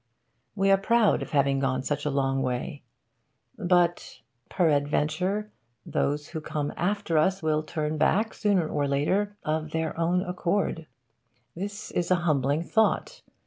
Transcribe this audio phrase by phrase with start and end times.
[0.55, 2.81] We are proud of having gone such a long way,
[3.55, 5.51] but...peradventure,
[5.85, 10.87] those who come after us will turn back, sooner or later, of their own accord.
[11.55, 13.21] This is a humbling thought.